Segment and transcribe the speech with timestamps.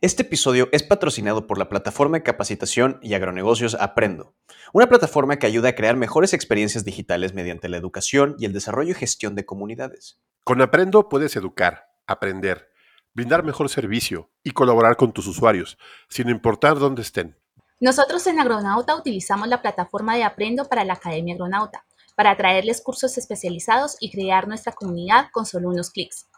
[0.00, 4.32] Este episodio es patrocinado por la plataforma de capacitación y agronegocios Aprendo,
[4.72, 8.92] una plataforma que ayuda a crear mejores experiencias digitales mediante la educación y el desarrollo
[8.92, 10.20] y gestión de comunidades.
[10.44, 12.68] Con Aprendo puedes educar, aprender,
[13.12, 15.76] brindar mejor servicio y colaborar con tus usuarios,
[16.08, 17.36] sin importar dónde estén.
[17.80, 21.84] Nosotros en Agronauta utilizamos la plataforma de Aprendo para la Academia Agronauta,
[22.14, 26.28] para traerles cursos especializados y crear nuestra comunidad con solo unos clics.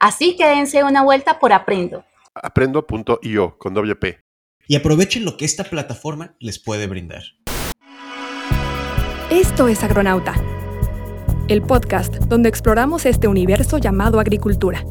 [0.00, 2.02] Así que dense una vuelta por Aprendo.
[2.34, 4.20] Aprendo.io con WP.
[4.66, 7.22] Y aprovechen lo que esta plataforma les puede brindar.
[9.30, 10.34] Esto es Agronauta,
[11.48, 14.84] el podcast donde exploramos este universo llamado agricultura.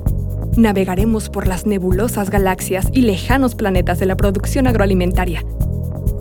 [0.55, 5.43] Navegaremos por las nebulosas galaxias y lejanos planetas de la producción agroalimentaria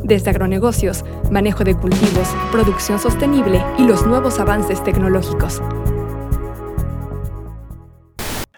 [0.05, 5.63] desde agronegocios, manejo de cultivos, producción sostenible y los nuevos avances tecnológicos.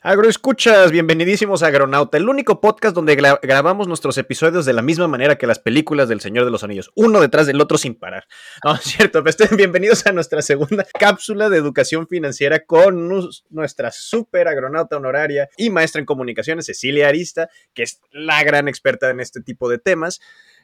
[0.07, 5.39] Agroescuchas, bienvenidísimos a Agronauta, el único podcast donde grabamos nuestros episodios de la misma manera
[5.39, 8.27] que las películas del Señor de los Anillos, uno detrás del otro sin parar.
[8.63, 13.09] No, es cierto, estén bienvenidos a nuestra segunda cápsula de educación financiera con
[13.49, 19.09] nuestra super agronauta honoraria y maestra en comunicaciones, Cecilia Arista, que es la gran experta
[19.09, 20.21] en este tipo de temas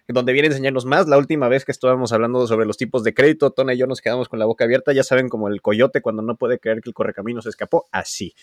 [0.09, 1.09] donde viene a enseñarnos más.
[1.09, 4.01] La última vez que estábamos hablando sobre los tipos de crédito, Tona y yo nos
[4.01, 4.93] quedamos con la boca abierta.
[4.93, 8.34] Ya saben, como el coyote cuando no puede creer que el correcamino se escapó, así.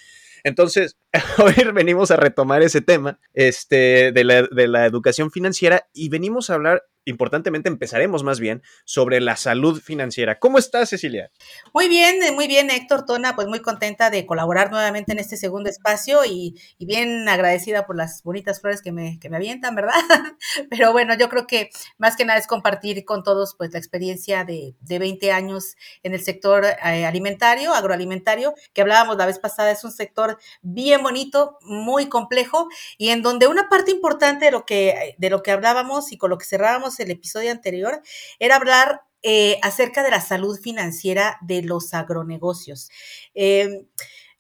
[0.44, 0.98] Entonces,
[1.38, 6.50] hoy venimos a retomar ese tema este, de, la, de la educación financiera y venimos
[6.50, 10.40] a hablar importantemente empezaremos más bien sobre la salud financiera.
[10.40, 11.32] ¿Cómo estás, Cecilia?
[11.74, 15.38] Muy bien, eh, muy bien, Héctor Tona, pues muy contenta de colaborar nuevamente en este
[15.38, 19.94] segundo espacio y, bien agradecida por las bonitas flores que me, que me avientan, ¿verdad?
[20.70, 24.46] Pero bueno, yo creo que más que nada es compartir con todos pues la experiencia
[24.46, 29.72] de, de 20 años en el sector eh, alimentario, agroalimentario, que hablábamos la vez pasada,
[29.72, 34.66] es un sector bien bonito, muy complejo y en donde una parte importante de lo
[34.66, 38.02] que, de lo que hablábamos y con lo que cerrábamos el episodio anterior,
[38.40, 42.90] era hablar eh, acerca de la salud financiera de los agronegocios.
[43.34, 43.88] Em,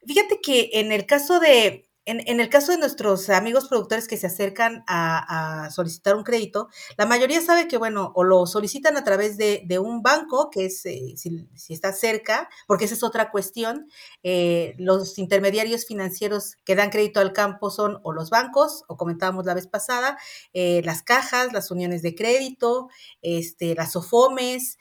[0.06, 4.28] fíjate que en el caso de, en, el caso de nuestros amigos productores que se
[4.28, 9.38] acercan a, solicitar un crédito, la mayoría sabe que, bueno, o lo solicitan a través
[9.38, 13.90] de, un banco, que es eh, si, está cerca, porque esa es otra cuestión.
[14.24, 19.46] Eh, los intermediarios financieros que dan crédito al campo son o los bancos, o comentábamos
[19.46, 20.18] la vez pasada,
[20.54, 22.88] eh, las cajas, las uniones de crédito,
[23.22, 24.78] este, las OFOMES,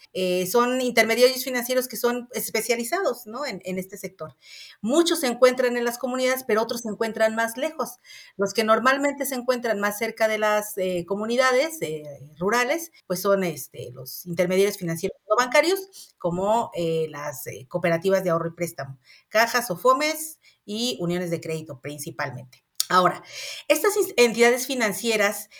[0.50, 3.44] son intermediarios financieros que son especializados ¿no?
[3.44, 4.36] en este sector.
[4.80, 7.98] Muchos se encuentran en las comunidades, pero otros se encuentran más lejos.
[8.36, 12.04] Los que normalmente se encuentran más cerca de las eh, comunidades eh,
[12.38, 18.48] rurales, pues son este, los intermediarios financieros no bancarios, como eh, las cooperativas de ahorro
[18.48, 22.62] y préstamo, cajas o FOMES y uniones de crédito principalmente.
[22.88, 23.24] Ahora,
[23.66, 25.50] estas entidades financieras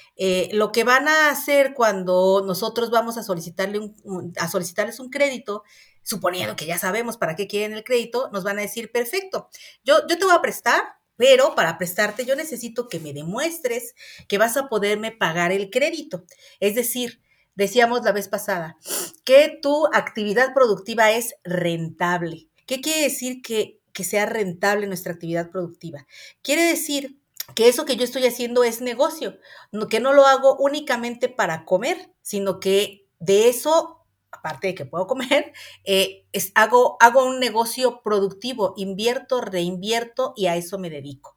[0.52, 3.92] lo que van a hacer cuando nosotros vamos a, solicitarle
[4.36, 5.64] a solicitarles un crédito,
[6.06, 9.48] suponiendo que ya sabemos para qué quieren el crédito, nos van a decir, perfecto,
[9.82, 10.84] yo, yo te voy a prestar
[11.16, 13.94] pero para prestarte yo necesito que me demuestres
[14.28, 16.24] que vas a poderme pagar el crédito.
[16.60, 17.20] Es decir,
[17.54, 18.76] decíamos la vez pasada,
[19.24, 22.48] que tu actividad productiva es rentable.
[22.66, 26.06] ¿Qué quiere decir que, que sea rentable nuestra actividad productiva?
[26.42, 27.18] Quiere decir
[27.54, 29.38] que eso que yo estoy haciendo es negocio,
[29.88, 34.05] que no lo hago únicamente para comer, sino que de eso
[34.46, 35.52] aparte de que puedo comer,
[35.84, 41.36] eh, es, hago, hago un negocio productivo, invierto, reinvierto y a eso me dedico.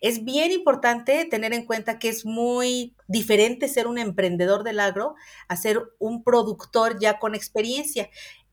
[0.00, 5.14] Es bien importante tener en cuenta que es muy diferente ser un emprendedor del agro
[5.46, 8.10] a ser un productor ya con experiencia.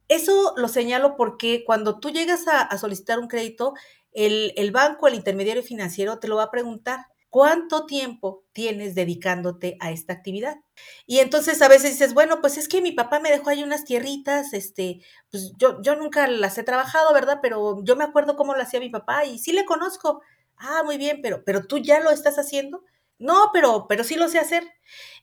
[0.07, 3.73] Eso lo señalo porque cuando tú llegas a, solicitar un crédito,
[4.11, 7.07] el, el banco, el intermediario financiero te lo va a preguntar.
[7.29, 10.57] ¿Cuánto tiempo tienes dedicándote a esta actividad?
[11.05, 13.85] Y entonces a veces dices, bueno, pues es que mi papá me dejó ahí unas
[13.85, 15.01] tierritas, este,
[15.31, 17.39] pues yo, yo nunca las he trabajado, ¿verdad?
[17.41, 20.21] Pero yo me acuerdo cómo lo hacía mi papá y sí le conozco.
[20.57, 22.83] Ah, muy bien, pero, pero tú ya lo estás haciendo.
[23.19, 24.63] No, pero, pero sí lo sé hacer.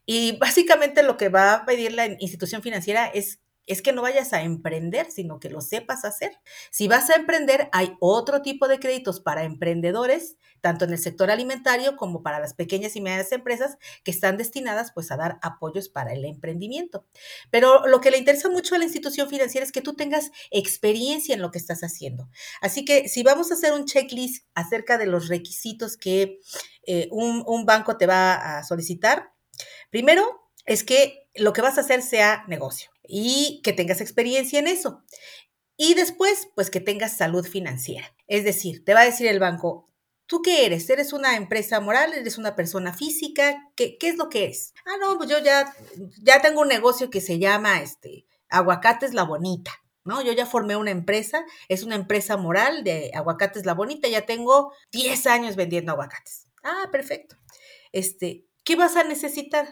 [0.05, 4.33] Y básicamente lo que va a pedir la institución financiera es es que no vayas
[4.33, 6.33] a emprender, sino que lo sepas hacer.
[6.71, 11.31] Si vas a emprender, hay otro tipo de créditos para emprendedores, tanto en el sector
[11.31, 15.89] alimentario como para las pequeñas y medianas empresas que están destinadas pues a dar apoyos
[15.89, 17.05] para el emprendimiento.
[17.51, 21.35] Pero lo que le interesa mucho a la institución financiera es que tú tengas experiencia
[21.35, 22.29] en lo que estás haciendo.
[22.61, 26.41] Así que si vamos a hacer un checklist acerca de los requisitos que
[26.87, 29.33] eh, un, un banco te va a solicitar,
[29.91, 34.67] primero es que lo que vas a hacer sea negocio y que tengas experiencia en
[34.67, 35.03] eso.
[35.77, 38.15] Y después, pues que tengas salud financiera.
[38.27, 39.87] Es decir, te va a decir el banco,
[40.29, 40.91] ¿Tú qué eres?
[40.91, 42.13] ¿Eres una empresa moral?
[42.13, 43.71] ¿Eres una persona física?
[43.77, 44.75] ¿Qué, qué es lo que es?
[44.85, 45.73] Ah, no, pues yo ya,
[46.21, 49.71] ya tengo un negocio que se llama este, Aguacates La Bonita.
[50.07, 50.23] ¿no?
[50.23, 54.73] Yo ya formé una empresa, es una empresa moral de Aguacates La Bonita, ya tengo
[54.93, 56.47] 10 años vendiendo aguacates.
[56.63, 57.37] Ah, perfecto.
[57.93, 59.69] Este, ¿qué vas a necesitar?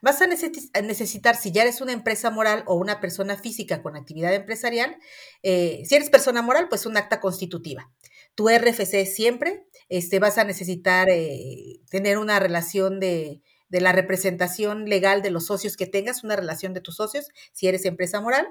[0.00, 4.34] Vas a necesitar, si ya eres una empresa moral o una persona física con actividad
[4.34, 4.96] empresarial,
[5.42, 7.92] eh, si eres persona moral, pues un acta constitutiva.
[8.34, 13.42] Tu RFC siempre, este, vas a necesitar eh, tener una relación de,
[13.72, 17.68] de la representación legal de los socios que tengas, una relación de tus socios, si
[17.68, 18.46] eres empresa moral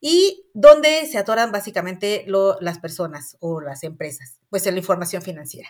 [0.00, 5.68] y donde se atoran básicamente las personas o las empresas, pues en la información financiera.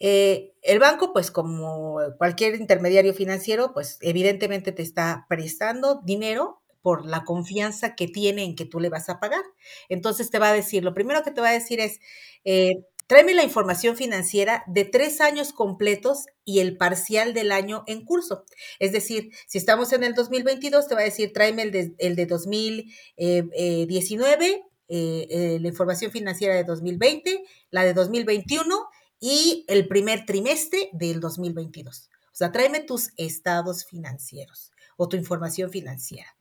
[0.00, 7.06] Eh, el banco, pues como cualquier intermediario financiero, pues evidentemente te está prestando dinero por
[7.06, 9.42] la confianza que tiene en que tú le vas a pagar.
[9.88, 12.00] Entonces te va a decir, lo primero que te va a decir es,
[12.44, 12.74] eh,
[13.08, 18.44] Tráeme la información financiera de tres años completos y el parcial del año en curso.
[18.80, 22.16] Es decir, si estamos en el 2022, te va a decir, tráeme el de, el
[22.16, 30.90] de 2019, eh, la información financiera de 2020, la de 2021 y el primer trimestre
[30.92, 32.10] del 2022.
[32.12, 36.36] O sea, tráeme tus estados financieros o tu información financiera.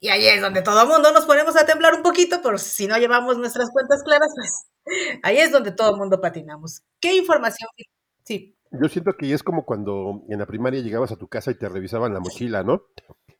[0.00, 2.86] Y ahí es donde todo el mundo nos ponemos a temblar un poquito, pero si
[2.86, 4.66] no llevamos nuestras cuentas claras, pues
[5.22, 6.82] ahí es donde todo el mundo patinamos.
[7.00, 7.68] ¿Qué información?
[8.24, 8.54] Sí.
[8.70, 11.68] Yo siento que es como cuando en la primaria llegabas a tu casa y te
[11.68, 12.82] revisaban la mochila, ¿no?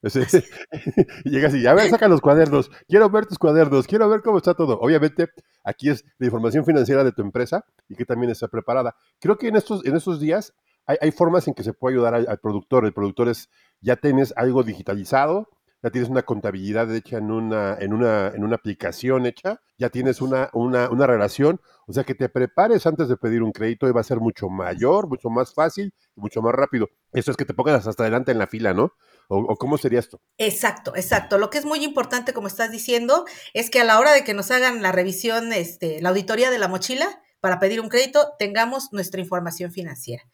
[1.25, 4.55] llegas y, a ver, saca los cuadernos, quiero ver tus cuadernos, quiero ver cómo está
[4.55, 4.79] todo.
[4.81, 5.29] Obviamente,
[5.65, 8.95] aquí es la información financiera de tu empresa y que también está preparada.
[9.21, 10.55] Creo que en estos, en estos días
[10.87, 12.87] hay, formas en que se puede ayudar al, al productor.
[12.87, 13.51] El productor es,
[13.81, 15.49] ya tienes algo digitalizado,
[15.83, 20.21] ya tienes una contabilidad hecha en una, en una, en una aplicación hecha, ya tienes
[20.21, 23.93] una, una, una relación, o sea que te prepares antes de pedir un crédito y
[23.93, 26.89] va a ser mucho mayor, mucho más fácil y mucho más rápido.
[27.13, 28.95] Eso es que te pongas hasta adelante en la fila, ¿no?
[29.29, 30.21] ¿O, cómo sería esto?
[30.39, 31.37] Exacto, exacto.
[31.37, 34.33] Lo que es muy importante, como estás diciendo, es que a la hora de que
[34.33, 38.93] nos hagan la revisión, este, la auditoría de la mochila, para pedir un crédito, tengamos
[38.93, 40.25] nuestra información financiera.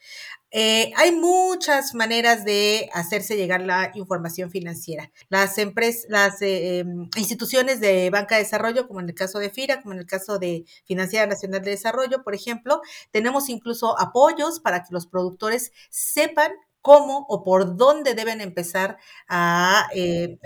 [0.50, 5.10] Eh, hay muchas maneras de hacerse llegar la información financiera.
[5.28, 9.50] Las empresas, las eh, em, instituciones de banca de desarrollo, como en el caso de
[9.50, 12.80] FIRA, como en el caso de Financiera Nacional de Desarrollo, por ejemplo,
[13.10, 16.52] tenemos incluso apoyos para que los productores sepan
[16.84, 20.36] cómo o por dónde deben empezar a, eh,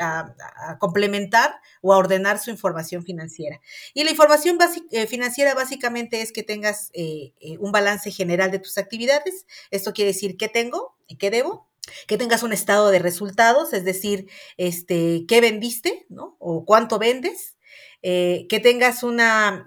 [0.79, 3.61] complementar o a ordenar su información financiera.
[3.93, 4.57] Y la información
[4.93, 9.47] eh, financiera básicamente es que tengas eh, un balance general de tus actividades.
[9.73, 11.67] Esto quiere decir qué tengo y qué debo,
[12.07, 16.37] que tengas un estado de resultados, es decir, este, qué vendiste, ¿no?
[16.39, 17.57] O cuánto vendes.
[18.01, 19.67] que tengas una,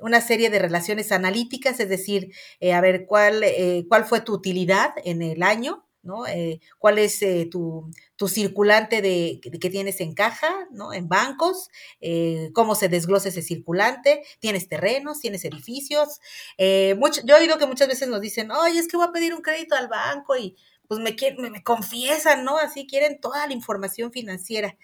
[0.00, 2.30] una, serie de relaciones analíticas, es decir,
[2.60, 3.42] a ver cuál,
[3.88, 6.26] cuál fue tu utilidad en el año, ¿no?
[6.26, 7.90] Eh, ¿Cuál es eh, tu,
[8.28, 10.92] circulante de, que tienes en caja, ¿no?
[10.92, 11.68] En bancos,
[12.00, 16.20] eh, cómo se desglosa ese circulante, tienes terrenos, tienes edificios.
[16.58, 19.42] Yo he oído que muchas veces nos dicen, oye, es que voy a pedir un
[19.42, 20.56] crédito al banco y
[20.86, 22.58] pues me, me, me confiesan, ¿no?
[22.58, 24.76] Así quieren toda la información financiera.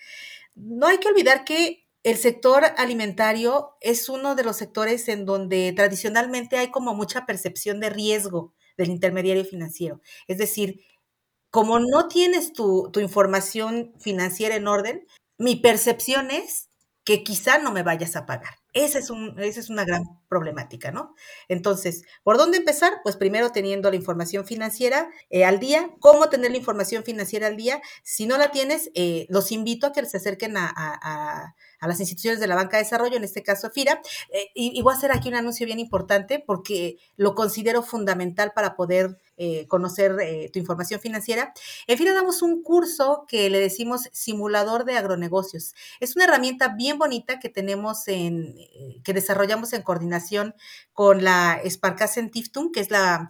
[0.55, 5.73] No hay que olvidar que el sector alimentario es uno de los sectores en donde
[5.77, 10.01] tradicionalmente hay como mucha percepción de riesgo del intermediario financiero.
[10.27, 10.81] Es decir,
[11.51, 15.07] como no tienes tu, información financiera en orden,
[15.39, 16.69] mi percepción es
[17.05, 18.55] que quizá no me vayas a pagar.
[18.73, 21.15] Esa es, un, esa es una gran problemática, ¿no?
[21.49, 23.01] Entonces, ¿por dónde empezar?
[23.03, 25.91] Pues primero teniendo la información financiera eh, al día.
[25.99, 27.83] ¿Cómo tener la información financiera al día?
[28.05, 32.41] Si no la tienes, eh, los invito a que se acerquen a a las instituciones
[32.41, 34.01] de la banca de desarrollo, en este caso FIRA.
[34.33, 38.77] Eh, y, voy a hacer aquí un anuncio bien importante porque lo considero fundamental para
[38.77, 40.17] poder eh, conocer
[40.53, 41.55] tu información financiera.
[41.87, 45.75] En FIRA damos un curso que le decimos simulador de agronegocios.
[45.99, 48.55] Es una herramienta bien bonita que tenemos en,
[49.03, 50.20] que desarrollamos en coordinación
[50.93, 53.29] con la Sparkassen Tiftum, que es la,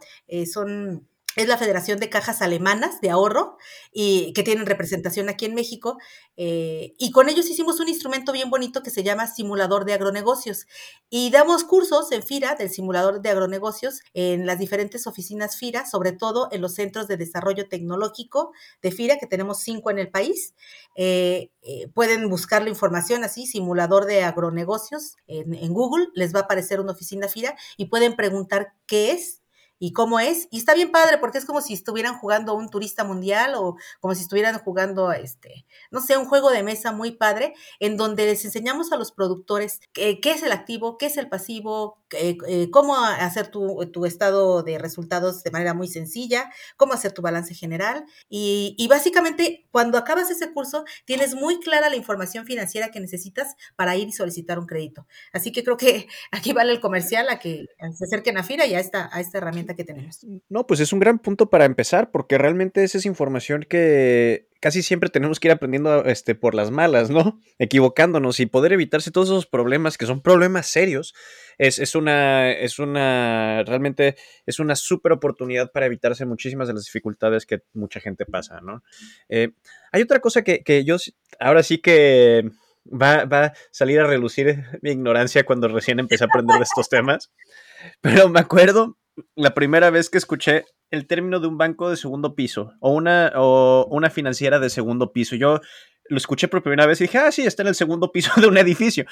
[0.52, 3.56] son es la Federación de Cajas Alemanas de Ahorro
[3.92, 5.98] y que tienen representación aquí en México.
[6.36, 10.66] Eh, y con ellos hicimos un instrumento bien bonito que se llama simulador de agronegocios.
[11.08, 16.12] Y damos cursos en FIRA del simulador de agronegocios en las diferentes oficinas FIRA, sobre
[16.12, 20.54] todo en los centros de desarrollo tecnológico de FIRA, que tenemos cinco en el país.
[20.96, 26.40] Eh, eh, pueden buscar la información así, simulador de agronegocios en, en Google, les va
[26.40, 29.39] a aparecer una oficina FIRA y pueden preguntar qué es
[29.80, 30.46] y cómo es.
[30.52, 34.14] Y está bien padre porque es como si estuvieran jugando un turista mundial o como
[34.14, 38.44] si estuvieran jugando, este, no sé, un juego de mesa muy padre en donde les
[38.44, 42.96] enseñamos a los productores qué, es el activo, qué es el pasivo, eh, eh, cómo
[42.96, 48.04] hacer tu, tu, estado de resultados de manera muy sencilla, cómo hacer tu balance general.
[48.28, 53.96] Y, básicamente, cuando acabas ese curso, tienes muy clara la información financiera que necesitas para
[53.96, 55.06] ir y solicitar un crédito.
[55.32, 58.74] Así que creo que aquí vale el comercial a que se acerquen a FIRA y
[58.74, 60.26] a esta, a esta herramienta que tenemos.
[60.48, 64.82] No, pues es un gran punto para empezar, porque realmente esa es información que casi
[64.82, 67.40] siempre tenemos que ir aprendiendo este, por las malas, ¿no?
[67.58, 71.14] Equivocándonos y poder evitarse todos esos problemas que son problemas serios.
[71.58, 76.84] Es, es una, es una, realmente es una súper oportunidad para evitarse muchísimas de las
[76.84, 78.82] dificultades que mucha gente pasa, ¿no?
[79.28, 79.52] Eh,
[79.92, 80.96] hay otra cosa que, que, yo,
[81.38, 82.48] ahora sí que
[82.86, 86.88] va, va a salir a relucir mi ignorancia cuando recién empecé a aprender de estos
[86.88, 87.32] temas,
[88.00, 88.98] pero me acuerdo
[89.34, 93.32] la primera vez que escuché el término de un banco de segundo piso o una,
[93.36, 95.36] o una financiera de segundo piso.
[95.36, 95.60] Yo
[96.08, 98.46] lo escuché por primera vez y dije, ah, sí, está en el segundo piso de
[98.48, 99.04] un edificio.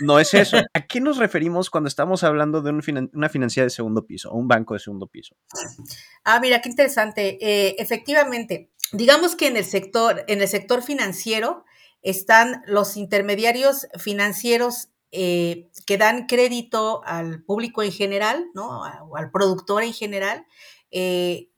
[0.00, 0.58] No es eso.
[0.74, 4.36] ¿A qué nos referimos cuando estamos hablando de un una financiera de segundo piso o
[4.36, 5.36] un banco de segundo piso?
[6.24, 7.38] Ah, mira, qué interesante.
[7.40, 11.64] Eh, efectivamente, digamos que en el sector, en el sector financiero
[12.02, 18.80] están los intermediarios financieros eh, que dan crédito al público en general, ¿no?
[19.04, 20.46] O al productor en general.
[20.92, 21.48] Eh,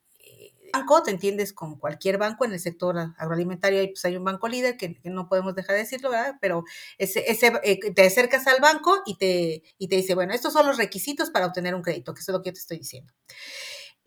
[0.75, 4.77] banco, te entiendes con cualquier banco en el sector agroalimentario, pues hay un banco líder
[4.77, 6.35] que, no podemos dejar de decirlo, ¿verdad?
[6.41, 6.63] Pero
[6.97, 10.67] ese, ese eh, te acercas al banco y te, y te dice, bueno, estos son
[10.67, 13.13] los requisitos para obtener un crédito, que es lo que yo te estoy diciendo.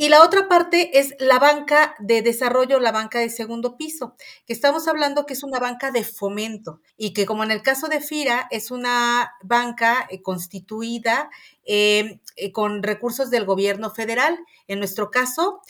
[0.00, 4.14] Y la otra parte es la banca de desarrollo, la banca de segundo piso,
[4.46, 7.88] que estamos hablando que es una banca de fomento y que como en el caso
[7.88, 11.30] de FIRA es una banca eh, constituida
[11.64, 14.38] eh, eh, con recursos del gobierno federal.
[14.68, 15.62] En nuestro caso,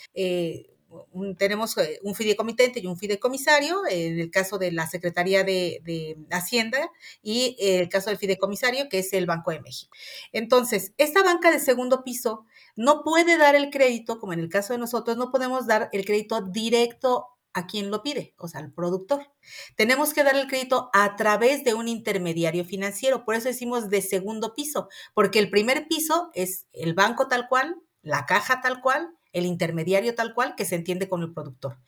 [1.36, 6.90] tenemos un fideicomitente y un fideicomisario, en el caso de la Secretaría de, de, Hacienda
[7.22, 9.94] y el caso del fideicomisario, que es el Banco de México.
[10.32, 14.72] Entonces, esta banca de segundo piso no puede dar el crédito, como en el caso
[14.72, 18.72] de nosotros, no podemos dar el crédito directo a quien lo pide, o sea, al
[18.72, 19.32] productor.
[19.76, 24.02] Tenemos que dar el crédito a través de un intermediario financiero, por eso decimos de
[24.02, 29.17] segundo piso, porque el primer piso es el banco tal cual, la caja tal cual,
[29.32, 31.78] el intermediario tal cual que se entiende con el productor.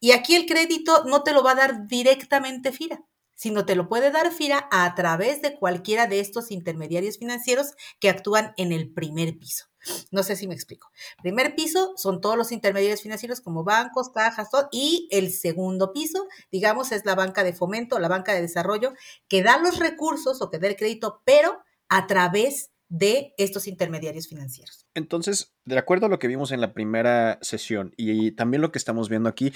[0.00, 3.88] Y aquí el crédito no te lo va a dar directamente FIRA, sino te lo
[3.88, 8.92] puede dar FIRA a través de cualquiera de estos intermediarios financieros que actúan en el
[8.92, 9.66] primer piso.
[10.10, 10.90] No sé si me explico.
[11.22, 16.26] Primer piso son todos los intermediarios financieros como bancos, cajas, todo, y el segundo piso,
[16.50, 18.94] digamos, es la banca de fomento, la banca de desarrollo,
[19.28, 24.28] que da los recursos o que da el crédito, pero a través de estos intermediarios
[24.28, 24.86] financieros.
[24.94, 28.78] Entonces, de acuerdo a lo que vimos en la primera sesión y también lo que
[28.78, 29.52] estamos viendo aquí,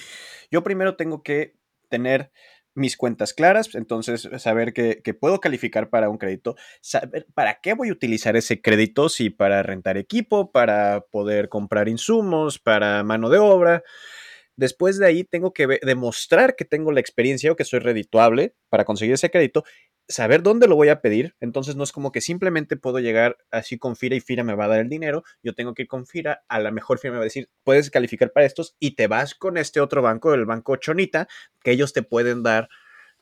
[0.51, 1.55] yo primero tengo que
[1.89, 2.33] tener
[2.75, 7.91] mis cuentas claras, entonces saber que, puedo calificar para un crédito, saber para qué voy
[7.91, 13.39] a utilizar ese crédito, si para rentar equipo, para poder comprar insumos, para mano de
[13.39, 13.85] obra.
[14.57, 18.85] Después de ahí tengo que demostrar que tengo la experiencia o que soy redituable para
[18.85, 19.63] conseguir ese crédito
[20.09, 21.37] saber dónde lo voy a pedir.
[21.41, 24.65] Entonces no es como que simplemente puedo llegar así con FIRA y FIRA me va
[24.65, 25.23] a dar el dinero.
[25.43, 27.91] Yo tengo que ir con FIRA, a la mejor FIRA me va a decir, puedes
[27.91, 31.29] calificar para estos y te vas con este otro banco, el banco Chonita,
[31.63, 32.69] que ellos te pueden dar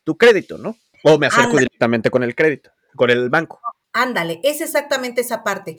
[0.04, 0.76] tu crédito, ¿no?
[1.02, 3.60] O me acerco directamente con el crédito, con el banco.
[3.98, 5.78] Ándale, es exactamente esa parte.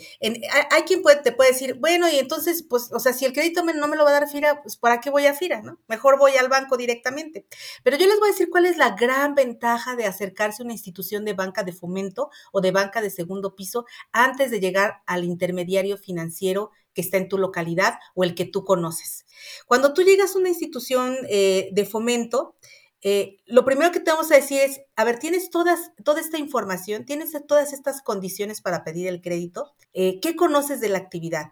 [0.71, 3.63] hay, quien puede, te puede decir, bueno, y entonces, pues, o sea, si el crédito
[3.63, 5.79] no me lo va a dar FIRA, pues, ¿para qué voy a FIRA, no?
[5.87, 7.45] Mejor voy al banco directamente.
[7.83, 10.73] Pero yo les voy a decir cuál es la gran ventaja de acercarse a una
[10.73, 15.23] institución de banca de fomento o de banca de segundo piso antes de llegar al
[15.23, 19.27] intermediario financiero que está en tu localidad o el que tú conoces.
[19.67, 22.55] Cuando tú llegas a una institución eh, de fomento,
[23.01, 26.37] eh, lo primero que te vamos a decir es, a ver, tienes todas, toda esta
[26.37, 31.51] información, tienes todas estas condiciones para pedir el crédito, eh, ¿qué conoces de la actividad?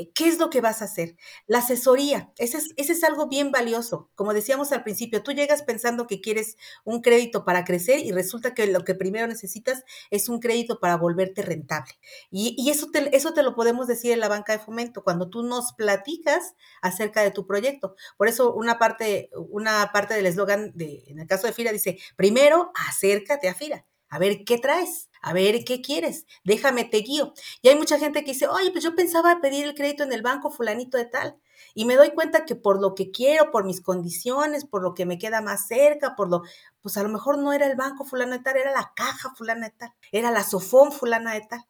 [0.00, 1.16] Eh, ¿Qué es lo que vas a hacer?
[1.46, 4.10] La asesoría, ese es, algo bien valioso.
[4.14, 8.54] Como decíamos al principio, tú llegas pensando que quieres un crédito para crecer y resulta
[8.54, 11.92] que lo que primero necesitas es un crédito para volverte rentable.
[12.30, 15.28] Y, y eso, te, eso te lo podemos decir en la banca de fomento, cuando
[15.28, 17.94] tú nos platicas acerca de tu proyecto.
[18.16, 21.98] Por eso una parte, una parte del eslogan, de, en el caso de FIRA, dice,
[22.16, 27.34] primero acércate a FIRA, a ver qué traes a ver qué quieres, déjame te guío.
[27.62, 30.22] Y hay mucha gente que dice, oye, pues yo pensaba pedir el crédito en el
[30.22, 31.36] banco fulanito de tal.
[31.74, 35.04] Y me doy cuenta que por lo que quiero, por mis condiciones, por lo que
[35.04, 36.42] me queda más cerca, por lo,
[36.80, 39.68] pues a lo mejor no era el banco fulano de tal, era la caja fulana
[39.68, 41.64] de tal, era la sofón fulana de tal.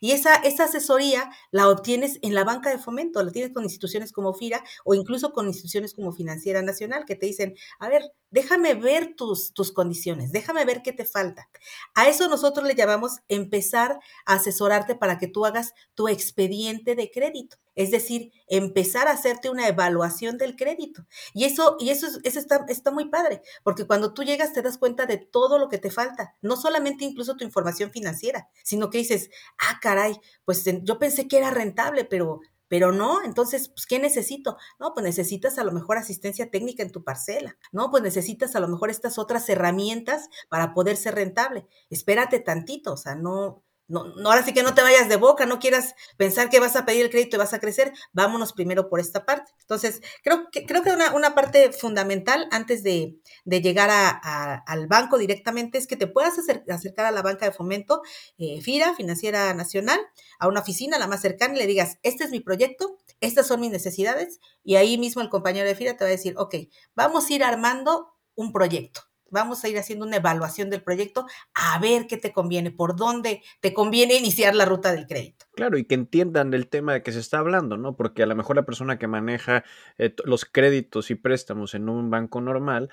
[0.00, 4.12] Y esa, esa asesoría la obtienes en la banca de fomento, la tienes con instituciones
[4.12, 8.02] como FIRA o incluso con instituciones como Financiera Nacional que te dicen, a ver,
[8.34, 11.48] déjame ver tus, tus condiciones, déjame ver qué te falta.
[11.94, 17.12] A eso nosotros le llamamos empezar a asesorarte para que tú hagas tu expediente de
[17.12, 17.56] crédito.
[17.76, 21.06] Es decir, empezar a hacerte una evaluación del crédito.
[21.32, 24.78] Y eso, y eso, eso está, está muy padre, porque cuando tú llegas te das
[24.78, 28.98] cuenta de todo lo que te falta, no solamente incluso tu información financiera, sino que
[28.98, 32.40] dices, ah, caray, pues yo pensé que era rentable, pero
[32.74, 34.56] pero no, entonces, pues, ¿qué necesito?
[34.80, 37.88] No, pues necesitas a lo mejor asistencia técnica en tu parcela, ¿no?
[37.92, 41.68] Pues necesitas a lo mejor estas otras herramientas para poder ser rentable.
[41.88, 45.44] Espérate tantito, o sea, no, no, no, ahora sí que no te vayas de boca,
[45.44, 48.88] no quieras pensar que vas a pedir el crédito y vas a crecer, vámonos primero
[48.88, 49.52] por esta parte.
[49.60, 54.86] Entonces, creo que, creo que una, una parte fundamental antes de, de llegar a, al
[54.86, 58.02] banco directamente es que te puedas acercar a la banca de fomento,
[58.38, 60.00] eh, FIRA, Financiera Nacional,
[60.38, 63.60] a una oficina, la más cercana, y le digas, este es mi proyecto, estas son
[63.60, 66.54] mis necesidades, y ahí mismo el compañero de FIRA te va a decir, ok,
[66.94, 69.02] vamos a ir armando un proyecto
[69.34, 73.42] vamos a ir haciendo una evaluación del proyecto a ver qué te conviene, por dónde
[73.60, 75.44] te conviene iniciar la ruta del crédito.
[75.54, 77.96] Claro, y que entiendan el tema de que se está hablando, ¿no?
[77.96, 79.64] Porque a lo mejor la persona que maneja
[79.98, 82.88] eh, los créditos y préstamos en un banco normal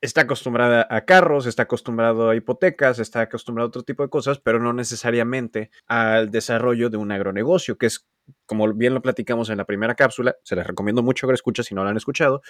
[0.00, 4.38] está acostumbrada a carros, está acostumbrado a hipotecas, está acostumbrado a otro tipo de cosas,
[4.38, 8.06] pero no necesariamente al desarrollo de un agronegocio, que es,
[8.46, 11.64] como bien lo platicamos en la primera cápsula, se les recomiendo mucho que lo escuchen
[11.64, 12.40] si no lo han escuchado,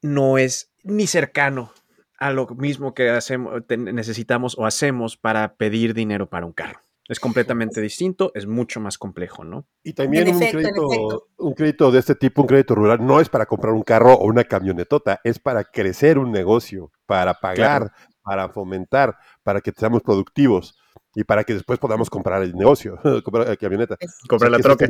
[0.00, 1.74] no es ni cercano
[2.20, 6.80] a lo mismo que hacemos, necesitamos o hacemos para pedir dinero para un carro.
[7.08, 9.66] Es completamente distinto, es mucho más complejo, ¿no?
[9.82, 13.46] Y también un, crédito, un crédito de este tipo, un crédito rural, no es para
[13.46, 17.90] comprar un carro o una camionetota, es para crecer un negocio, para pagar,
[18.22, 20.78] para fomentar, para que seamos productivos
[21.14, 23.96] y para que después podamos comprar el negocio, comprar la camioneta.
[24.28, 24.86] comprar la troca.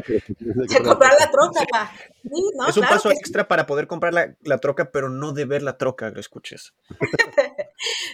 [0.85, 1.93] comprar la troca, pa.
[2.69, 5.79] es un paso extra para poder comprar la, la, troca, pero no de ver la
[5.79, 6.75] troca, lo escuches.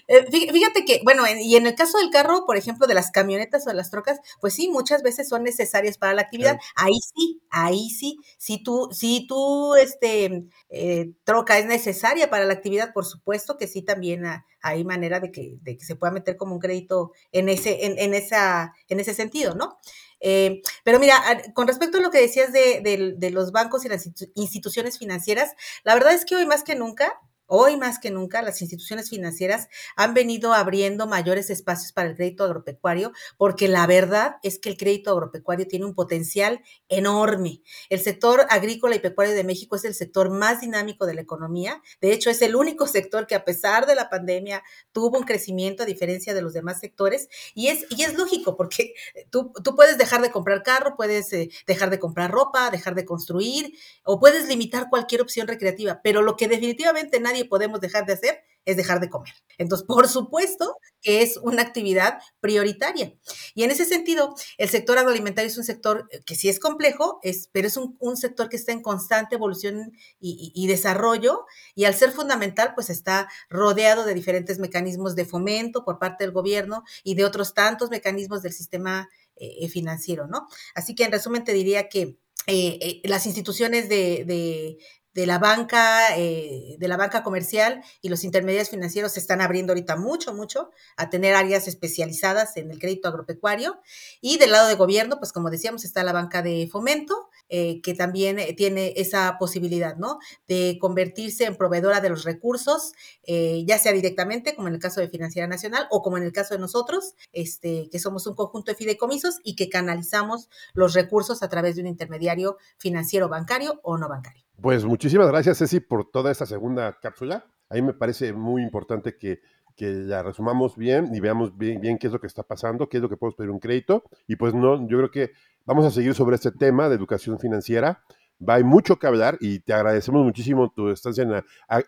[0.09, 3.67] Eh, fíjate que, bueno, y en el caso del carro, por ejemplo, de las camionetas
[3.67, 6.59] o de las trocas, pues sí, muchas veces son necesarias para la actividad.
[6.77, 8.21] Ahí sí, ahí sí.
[8.39, 13.67] Si tú, si tú, este, eh, troca es necesaria para la actividad, por supuesto que
[13.67, 14.25] sí, también
[14.63, 17.96] hay manera de que, de que se pueda meter como un crédito en ese, en,
[17.99, 19.79] en esa, en ese sentido, ¿no?
[20.21, 21.23] Eh, pero mira,
[21.55, 25.53] con respecto a lo que decías de, de, de, los bancos y las instituciones financieras,
[25.85, 29.69] la verdad es que hoy más que nunca Hoy más que nunca las instituciones financieras
[29.97, 34.77] han venido abriendo mayores espacios para el crédito agropecuario porque la verdad es que el
[34.77, 37.63] crédito agropecuario tiene un potencial enorme.
[37.89, 41.83] El sector agrícola y pecuario de México es el sector más dinámico de la economía.
[42.01, 45.83] De hecho, es el único sector que a pesar de la pandemia tuvo un crecimiento
[45.83, 47.29] a diferencia de los demás sectores.
[47.55, 48.95] Y es, y es lógico porque
[49.31, 53.05] tú, tú puedes dejar de comprar carro, puedes eh, dejar de comprar ropa, dejar de
[53.05, 53.73] construir
[54.05, 56.01] o puedes limitar cualquier opción recreativa.
[56.03, 59.33] Pero lo que definitivamente nadie podemos dejar de hacer es dejar de comer.
[59.59, 63.15] Entonces, por supuesto que es una actividad prioritaria.
[63.55, 67.49] Y en ese sentido, el sector agroalimentario es un sector que sí es complejo, es,
[67.53, 71.47] pero es un, sector que está en constante evolución y, desarrollo,
[71.77, 76.33] y al ser fundamental, pues está rodeado de diferentes mecanismos de fomento por parte del
[76.33, 80.49] gobierno y de otros tantos mecanismos del sistema eh, financiero, ¿no?
[80.75, 82.19] Así que en resumen te diría que
[82.49, 84.79] eh, eh, las instituciones de
[85.25, 89.97] la banca, eh, de la banca comercial y los intermediarios financieros se están abriendo ahorita
[89.97, 93.81] mucho, mucho a tener áreas especializadas en el crédito agropecuario.
[94.21, 97.95] Y del lado de gobierno, pues como decíamos, está la banca de fomento, eh, que
[97.95, 100.19] también eh, tiene esa posibilidad, ¿no?
[100.47, 102.93] De convertirse en proveedora de los recursos,
[103.27, 106.55] ya sea directamente, como en el caso de Financiera Nacional, o como en el caso
[106.55, 111.49] de nosotros, este, que somos un conjunto de fideicomisos y que canalizamos los recursos a
[111.49, 114.46] través de un intermediario financiero bancario o no bancario.
[114.61, 117.45] Pues muchísimas gracias, Ceci, por toda esta segunda cápsula.
[117.69, 119.41] A mí me parece muy importante que,
[119.77, 123.03] que la resumamos bien y veamos bien, qué es lo que está pasando, qué es
[123.03, 124.05] lo que podemos pedir un crédito.
[124.27, 125.33] Y pues no, yo creo que
[125.67, 128.03] vamos a seguir sobre este tema de educación financiera.
[128.47, 131.43] Va, hay mucho que hablar y te agradecemos muchísimo tu estancia en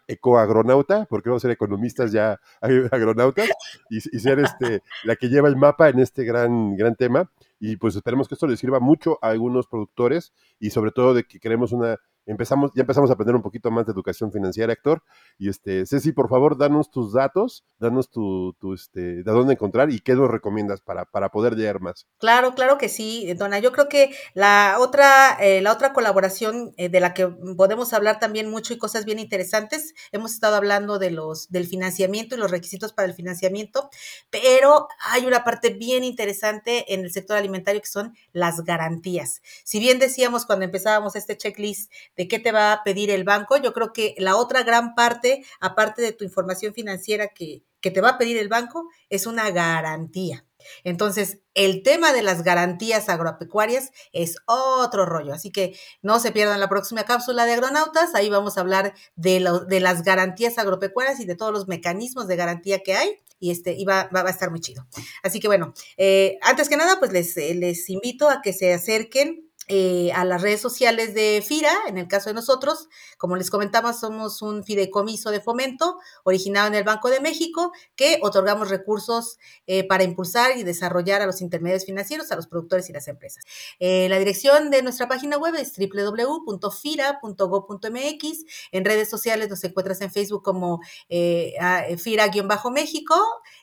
[0.07, 2.39] ecoagronauta, porque vamos a ser economistas ya
[2.91, 3.49] agronautas,
[3.91, 7.31] y, ser este, la que lleva el mapa en este gran, gran tema.
[7.61, 11.25] Y pues esperemos que esto les sirva mucho a algunos productores y sobre todo de
[11.25, 15.03] que queremos una empezamos, ya empezamos a aprender un poquito más de educación financiera, Héctor.
[15.39, 19.91] Y este, Ceci, por favor, danos tus datos, danos tu, tu este, de dónde encontrar
[19.91, 22.07] y qué nos recomiendas para, para poder leer más.
[22.19, 23.59] Claro, claro que sí, Dona.
[23.59, 28.19] Yo creo que la otra, eh, la otra colaboración eh, de la que podemos hablar
[28.19, 32.51] también mucho y cosas bien interesantes, hemos estado hablando de los, del financiamiento y los
[32.51, 33.89] requisitos para el financiamiento,
[34.31, 39.41] pero hay una parte bien interesante en el sector alimentario que son las garantías.
[39.65, 43.57] Si bien decíamos cuando empezábamos este checklist de qué te va a pedir el banco.
[43.57, 48.01] Yo creo que la otra gran parte, aparte de tu información financiera que, que te
[48.01, 50.45] va a pedir el banco, es una garantía.
[50.83, 56.59] Entonces, el tema de las garantías agropecuarias es otro rollo, así que no se pierdan
[56.59, 61.21] la próxima cápsula de agronautas, ahí vamos a hablar de, lo, de las garantías agropecuarias
[61.21, 64.51] y de todos los mecanismos de garantía que hay y este y va, a estar
[64.51, 64.85] muy chido.
[65.23, 69.48] Así que bueno, eh, antes que nada, pues les, les invito a que se acerquen
[69.69, 73.93] eh, a las redes sociales de FIRA, en el caso de nosotros, como les comentaba,
[73.93, 79.87] somos un fideicomiso de fomento originado en el Banco de México que otorgamos recursos eh,
[79.87, 83.45] para impulsar y desarrollar a los intermediarios financieros, a los productores y las empresas.
[83.79, 88.45] Eh, la dirección de nuestra página web es www.fira.go.mx.
[88.73, 93.17] En redes sociales nos encuentras en Facebook como FIRA-México,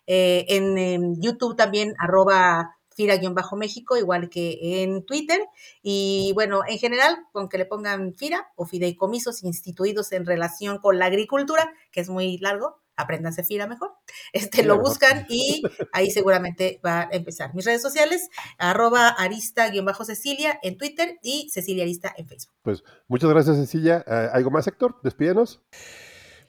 [0.06, 5.40] en, YouTube también arroba Fira-México, igual que en Twitter.
[5.82, 10.98] Y bueno, en general, con que le pongan Fira o fideicomisos instituidos en relación con
[10.98, 13.92] la agricultura, que es muy largo, apréndanse Fira mejor.
[14.34, 17.54] Este lo buscan y ahí seguramente va a empezar.
[17.54, 22.56] Mis redes sociales, arroba arista-cecilia en Twitter y Cecilia Arista en Facebook.
[22.62, 24.04] Pues muchas gracias, Cecilia.
[24.08, 25.00] Ah, ¿Algo más, Héctor?
[25.04, 25.62] Despídenos.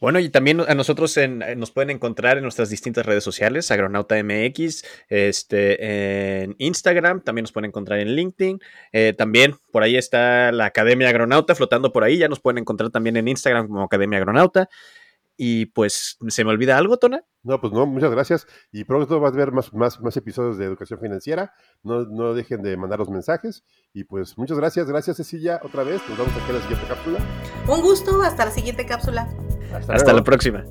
[0.01, 4.17] Bueno, y también a nosotros en, nos pueden encontrar en nuestras distintas redes sociales, Agronauta
[4.23, 8.61] MX, este, en Instagram, también nos pueden encontrar en LinkedIn,
[8.93, 12.91] eh, también por ahí está la Academia Agronauta flotando por ahí, ya nos pueden encontrar
[12.91, 14.69] también en Instagram como Academia Agronauta.
[15.39, 17.23] Y pues, ¿se me olvida algo, Tona?
[17.43, 18.47] No, pues no, muchas gracias.
[18.73, 21.53] Y pronto vas a ver más, más, más episodios de educación financiera.
[21.83, 23.63] No, no dejen de mandar los mensajes.
[23.93, 24.87] Y pues muchas gracias.
[24.87, 26.01] Gracias, Cecilia, otra vez.
[26.09, 27.19] Nos vemos aquí en la siguiente cápsula.
[27.69, 28.23] Un gusto.
[28.23, 29.29] Hasta la siguiente cápsula.
[29.75, 30.65] Hasta, Hasta la próxima.